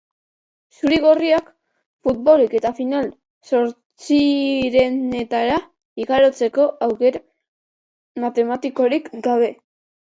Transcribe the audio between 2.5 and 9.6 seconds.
eta final-zortzirenetara igarotzeko aukera matematikorik gabe.